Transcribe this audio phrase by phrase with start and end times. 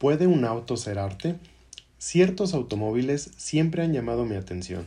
[0.00, 1.36] ¿Puede un auto ser arte?
[1.98, 4.86] Ciertos automóviles siempre han llamado mi atención,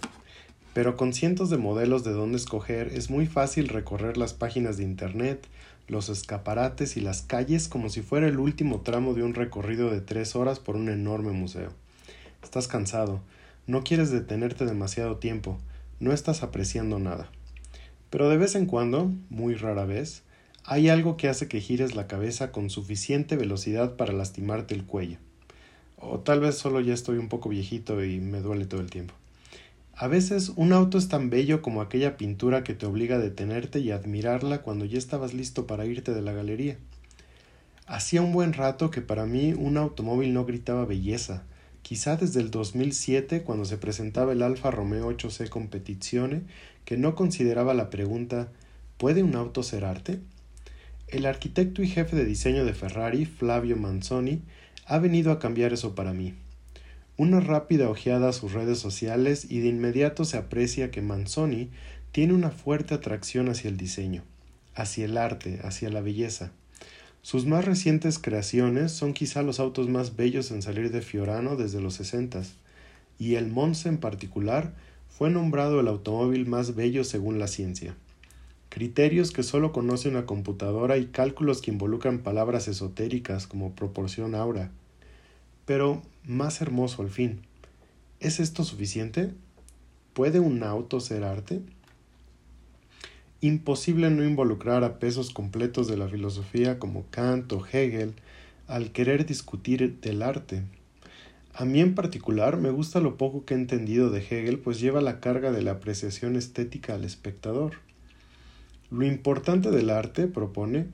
[0.73, 4.85] pero con cientos de modelos de dónde escoger es muy fácil recorrer las páginas de
[4.85, 5.45] Internet,
[5.87, 10.01] los escaparates y las calles como si fuera el último tramo de un recorrido de
[10.01, 11.69] tres horas por un enorme museo.
[12.41, 13.21] Estás cansado,
[13.67, 15.59] no quieres detenerte demasiado tiempo,
[15.99, 17.29] no estás apreciando nada.
[18.09, 20.23] Pero de vez en cuando, muy rara vez,
[20.65, 25.17] hay algo que hace que gires la cabeza con suficiente velocidad para lastimarte el cuello.
[25.97, 29.13] O tal vez solo ya estoy un poco viejito y me duele todo el tiempo.
[29.95, 33.79] A veces un auto es tan bello como aquella pintura que te obliga a detenerte
[33.79, 36.77] y admirarla cuando ya estabas listo para irte de la galería.
[37.85, 41.43] Hacía un buen rato que para mí un automóvil no gritaba belleza,
[41.81, 46.41] quizá desde el 2007 cuando se presentaba el Alfa Romeo 8C Competizione,
[46.85, 48.49] que no consideraba la pregunta
[48.97, 50.21] ¿Puede un auto ser arte?
[51.13, 54.41] El arquitecto y jefe de diseño de Ferrari, Flavio Manzoni,
[54.87, 56.33] ha venido a cambiar eso para mí.
[57.17, 61.69] Una rápida ojeada a sus redes sociales y de inmediato se aprecia que Manzoni
[62.11, 64.23] tiene una fuerte atracción hacia el diseño,
[64.73, 66.51] hacia el arte, hacia la belleza.
[67.21, 71.79] Sus más recientes creaciones son quizá los autos más bellos en salir de Fiorano desde
[71.79, 72.55] los sesentas,
[73.19, 74.73] y el Monza en particular
[75.09, 77.95] fue nombrado el automóvil más bello según la ciencia
[78.73, 84.71] criterios que solo conoce una computadora y cálculos que involucran palabras esotéricas como proporción aura.
[85.67, 87.41] Pero más hermoso al fin.
[88.19, 89.31] ¿Es esto suficiente?
[90.13, 91.61] ¿Puede un auto ser arte?
[93.41, 98.15] Imposible no involucrar a pesos completos de la filosofía como Kant o Hegel
[98.65, 100.63] al querer discutir del arte.
[101.53, 104.99] A mí en particular me gusta lo poco que he entendido de Hegel, pues lleva
[104.99, 107.73] la carga de la apreciación estética al espectador.
[108.93, 110.85] Lo importante del arte, propone,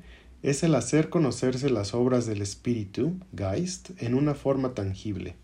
[0.42, 5.36] es el hacer conocerse las obras del espíritu, Geist, en una forma tangible.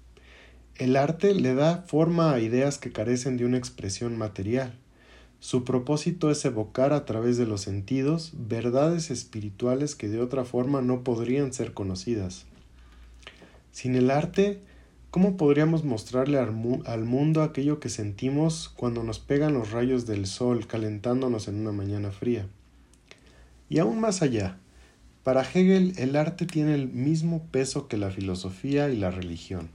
[0.76, 4.74] El arte le da forma a ideas que carecen de una expresión material.
[5.42, 10.82] Su propósito es evocar a través de los sentidos verdades espirituales que de otra forma
[10.82, 12.46] no podrían ser conocidas.
[13.74, 14.62] Sin el arte,
[15.16, 16.52] ¿cómo podríamos mostrarle al,
[17.06, 22.12] mundo aquello que sentimos cuando nos pegan los rayos del sol calentándonos en una mañana
[22.12, 22.48] fría?
[23.70, 24.58] Y aún más allá,
[25.24, 29.70] para Hegel el arte tiene el mismo peso que la filosofía y la religión.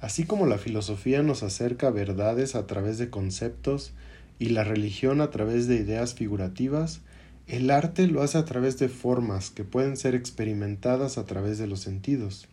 [0.00, 3.90] Así como la filosofía nos acerca a verdades a través de conceptos
[4.38, 7.00] y la religión a través de ideas figurativas,
[7.48, 11.66] el arte lo hace a través de formas que pueden ser experimentadas a través de
[11.66, 12.46] los sentidos.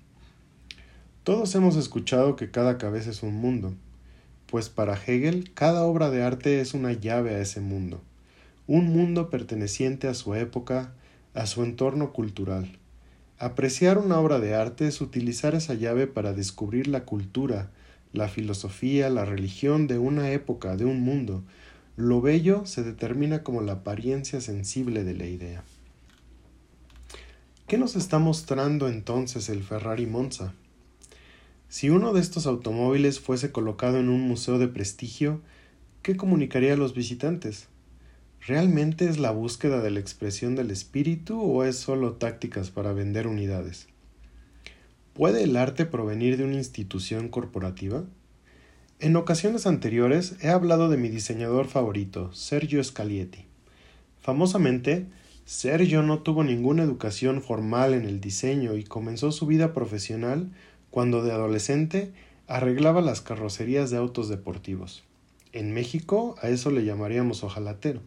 [1.24, 3.74] Todos hemos escuchado que cada cabeza es un mundo,
[4.48, 8.02] pues para Hegel cada obra de arte es una llave a ese mundo
[8.70, 10.94] un mundo perteneciente a su época,
[11.34, 12.78] a su entorno cultural.
[13.40, 17.72] Apreciar una obra de arte es utilizar esa llave para descubrir la cultura,
[18.14, 21.44] la filosofía, la religión de una época, de un mundo.
[21.96, 25.64] Lo bello se determina como la apariencia sensible de la idea.
[27.66, 30.54] ¿Qué nos está mostrando entonces el Ferrari Monza?
[31.70, 35.40] Si uno de estos automóviles fuese colocado en un museo de prestigio,
[36.02, 37.68] ¿qué comunicaría a los visitantes?
[38.48, 43.28] ¿Realmente es la búsqueda de la expresión del espíritu o es solo tácticas para vender
[43.28, 43.88] unidades?
[45.14, 48.04] ¿Puede el arte provenir de una institución corporativa?
[49.00, 53.46] En ocasiones anteriores he hablado de mi diseñador favorito, Sergio Scalietti.
[54.18, 55.06] Famosamente,
[55.46, 60.50] Sergio no tuvo ninguna educación formal en el diseño y comenzó su vida profesional
[60.92, 62.12] cuando de adolescente
[62.48, 65.04] arreglaba las carrocerías de autos deportivos.
[65.52, 68.02] En México a eso le llamaríamos ojalatero.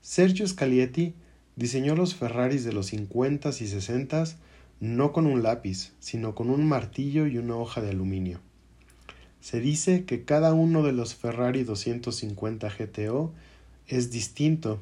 [0.00, 1.14] Sergio Scalietti
[1.56, 4.24] diseñó los Ferraris de los 50 y 60
[4.80, 8.40] no con un lápiz, sino con un martillo y una hoja de aluminio.
[9.40, 13.32] Se dice que cada uno de los Ferrari 250 GTO
[13.86, 14.80] es distinto,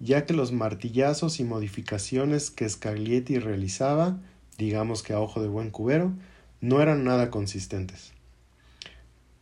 [0.00, 4.20] ya que los martillazos y modificaciones que Scaglietti realizaba,
[4.58, 6.12] digamos que a ojo de buen cubero,
[6.62, 8.12] no eran nada consistentes.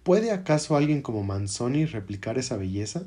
[0.03, 3.05] ¿Puede acaso alguien como Manzoni replicar esa belleza?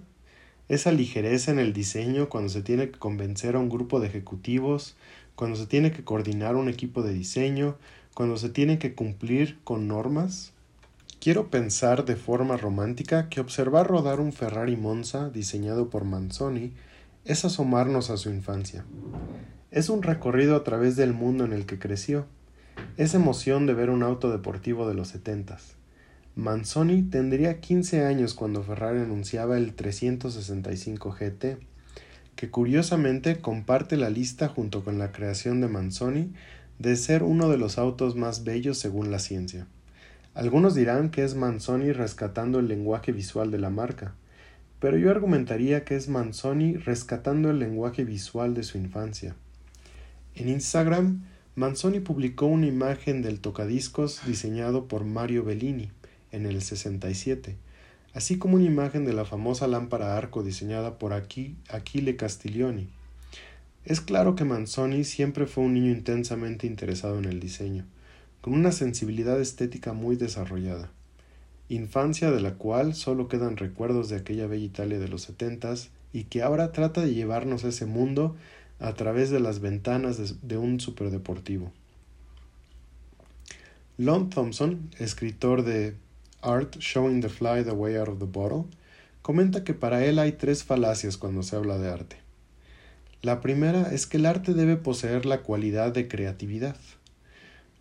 [0.70, 4.96] esa ligereza en el diseño cuando se tiene que convencer a un grupo de ejecutivos,
[5.36, 7.76] cuando se tiene que coordinar un equipo de diseño,
[8.14, 10.54] cuando se tiene que cumplir con normas?
[11.20, 16.74] Quiero pensar de forma romántica que observar rodar un Ferrari Monza diseñado por Manzoni
[17.26, 18.86] es asomarnos a su infancia.
[19.72, 22.26] Es un recorrido a través del mundo en el que creció.
[22.98, 25.76] Es emoción de ver un auto deportivo de los setentas.
[26.36, 31.58] Manzoni tendría 15 años cuando Ferrari anunciaba el 365 GT,
[32.36, 36.34] que curiosamente comparte la lista junto con la creación de Manzoni
[36.80, 39.68] de ser uno de los autos más bellos según la ciencia.
[40.34, 44.16] Algunos dirán que es Manzoni rescatando el lenguaje visual de la marca,
[44.80, 49.36] pero yo argumentaría que es Manzoni rescatando el lenguaje visual de su infancia.
[50.36, 51.24] En Instagram,
[51.56, 55.92] Manzoni publicó una imagen del tocadiscos diseñado por Mario Bellini
[56.32, 57.58] en el 67,
[58.16, 62.90] así como una imagen de la famosa lámpara arco diseñada por Achille Castiglioni.
[63.86, 67.86] Es claro que Manzoni siempre fue un niño intensamente interesado en el diseño,
[68.42, 70.90] con una sensibilidad estética muy desarrollada,
[71.70, 76.24] infancia de la cual solo quedan recuerdos de aquella bella Italia de los setentas y
[76.24, 78.36] que ahora trata de llevarnos a ese mundo
[78.80, 81.72] a través de las ventanas de, un superdeportivo.
[83.98, 85.96] Lon Thompson, escritor de
[86.42, 88.66] Art Showing the Fly the Way Out of the Bottle,
[89.22, 92.18] comenta que para él hay tres falacias cuando se habla de arte.
[93.22, 96.76] La primera es que el arte debe poseer la cualidad de creatividad.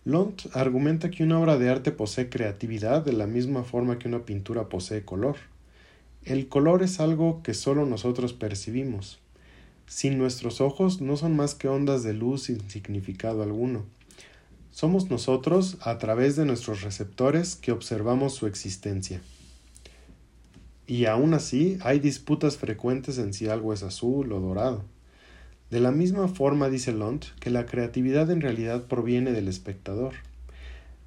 [0.05, 4.25] Lont argumenta que una obra de arte posee creatividad de la misma forma que una
[4.25, 5.35] pintura posee color.
[6.23, 9.19] El color es algo que solo nosotros percibimos.
[9.87, 13.85] Sin nuestros ojos no son más que ondas de luz sin significado alguno.
[14.71, 19.21] Somos nosotros, a través de nuestros receptores, que observamos su existencia.
[20.87, 24.83] Y aún así hay disputas frecuentes en si algo es azul o dorado.
[25.69, 30.13] De la misma forma dice Lont que la creatividad en realidad proviene del espectador.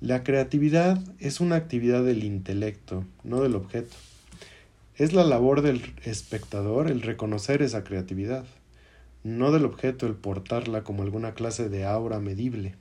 [0.01, 3.97] La creatividad es una actividad del intelecto, no del objeto.
[4.97, 8.45] Es la labor del espectador el reconocer esa creatividad
[9.27, 12.77] no del objeto el portarla como alguna clase de aura medible.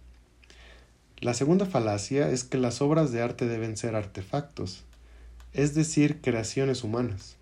[1.20, 4.84] La segunda falacia es que las obras de arte deben ser artefactos,
[5.54, 7.38] es decir, creaciones humanas.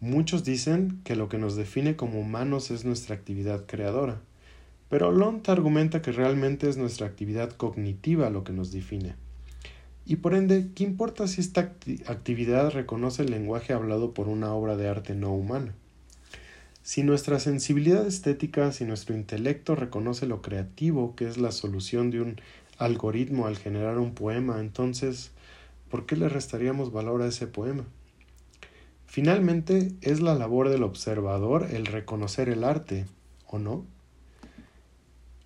[0.00, 4.20] Muchos dicen que lo que nos define como humanos es nuestra actividad creadora,
[4.88, 9.14] pero Lont argumenta que realmente es nuestra actividad cognitiva lo que nos define.
[10.06, 11.72] Y por ende, ¿qué importa si esta
[12.06, 15.72] actividad reconoce el lenguaje hablado por una obra de arte no humana?
[16.84, 22.20] Si nuestra sensibilidad estética, si nuestro intelecto reconoce lo creativo, que es la solución de
[22.20, 22.38] un
[22.76, 25.30] algoritmo al generar un poema, entonces,
[25.90, 27.86] ¿por qué le restaríamos valor a ese poema?
[29.06, 33.06] Finalmente, es la labor del observador el reconocer el arte,
[33.46, 33.86] ¿o no?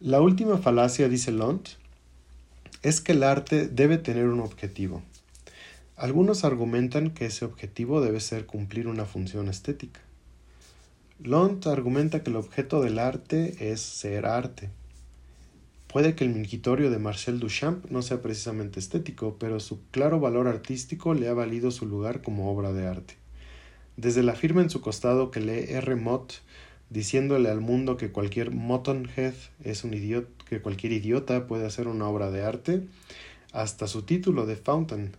[0.01, 1.69] La última falacia, dice Lont,
[2.83, 5.05] es que el arte debe tener un objetivo.
[5.95, 10.01] Algunos argumentan que ese objetivo debe ser cumplir una función estética.
[11.21, 14.71] Lont argumenta que el objeto del arte es ser arte.
[15.89, 20.47] Puede que el mingitorio de Marcel Duchamp no sea precisamente estético, pero su claro valor
[20.47, 23.15] artístico le ha valido su lugar como obra de arte.
[23.97, 25.97] Desde la firma en su costado que lee R.
[25.97, 26.35] Mott,
[26.89, 29.35] diciéndole al mundo que cualquier Mottonhead
[29.65, 32.87] es un idiota, que cualquier idiota puede hacer una obra de arte,
[33.53, 35.17] hasta su título de Fountain.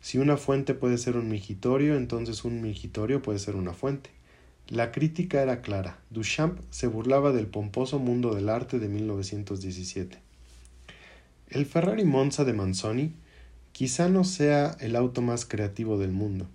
[0.00, 4.10] Si una fuente puede ser un mingitorio, entonces un mingitorio puede ser una fuente.
[4.70, 5.96] La crítica era clara.
[6.10, 10.18] Duchamp se burlaba del pomposo mundo del arte de 1917.
[11.48, 13.14] El Ferrari Monza de Manzoni
[13.72, 16.46] quizá no sea el auto más creativo del mundo.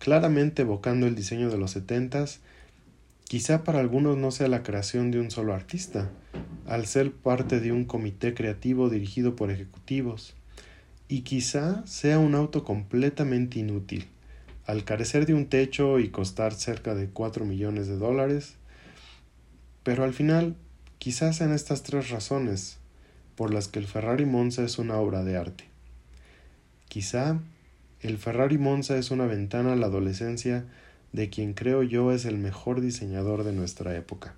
[0.00, 2.40] Claramente evocando el diseño de los setentas,
[3.22, 6.10] quizá para algunos no sea la creación de un solo artista,
[6.66, 10.34] al ser parte de un comité creativo dirigido por ejecutivos,
[11.06, 14.08] y quizá sea un auto completamente inútil
[14.68, 18.56] al carecer de un techo y costar cerca de 4 millones de dólares.
[19.82, 20.56] Pero al final,
[20.98, 22.76] quizás sean estas tres razones
[23.34, 25.64] por las que el Ferrari Monza es una obra de arte.
[26.90, 27.40] Quizá
[28.02, 30.66] el Ferrari Monza es una ventana a la adolescencia
[31.14, 34.34] de quien creo yo es el mejor diseñador de nuestra época.